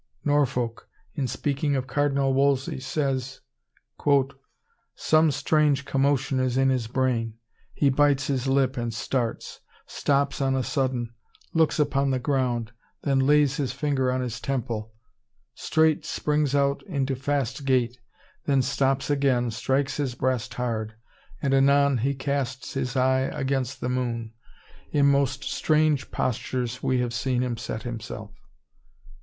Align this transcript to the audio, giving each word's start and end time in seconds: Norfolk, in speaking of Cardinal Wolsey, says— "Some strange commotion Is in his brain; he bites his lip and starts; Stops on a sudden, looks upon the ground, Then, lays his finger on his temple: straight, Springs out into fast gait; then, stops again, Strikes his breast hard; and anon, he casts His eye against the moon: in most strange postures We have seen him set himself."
Norfolk, 0.25 0.89
in 1.13 1.27
speaking 1.27 1.75
of 1.75 1.85
Cardinal 1.85 2.33
Wolsey, 2.33 2.79
says— 2.79 3.41
"Some 4.95 5.29
strange 5.29 5.85
commotion 5.85 6.39
Is 6.39 6.57
in 6.57 6.69
his 6.69 6.87
brain; 6.87 7.35
he 7.75 7.91
bites 7.91 8.25
his 8.25 8.47
lip 8.47 8.77
and 8.77 8.91
starts; 8.91 9.59
Stops 9.85 10.41
on 10.41 10.55
a 10.55 10.63
sudden, 10.63 11.13
looks 11.53 11.77
upon 11.77 12.09
the 12.09 12.17
ground, 12.17 12.71
Then, 13.03 13.19
lays 13.19 13.57
his 13.57 13.73
finger 13.73 14.11
on 14.11 14.21
his 14.21 14.41
temple: 14.41 14.91
straight, 15.53 16.03
Springs 16.03 16.55
out 16.55 16.81
into 16.87 17.15
fast 17.15 17.63
gait; 17.63 17.99
then, 18.45 18.63
stops 18.63 19.11
again, 19.11 19.51
Strikes 19.51 19.97
his 19.97 20.15
breast 20.15 20.55
hard; 20.55 20.95
and 21.43 21.53
anon, 21.53 21.99
he 21.99 22.15
casts 22.15 22.73
His 22.73 22.95
eye 22.97 23.29
against 23.39 23.81
the 23.81 23.87
moon: 23.89 24.33
in 24.89 25.05
most 25.05 25.43
strange 25.43 26.09
postures 26.09 26.81
We 26.81 27.01
have 27.01 27.13
seen 27.13 27.43
him 27.43 27.55
set 27.55 27.83
himself." 27.83 28.31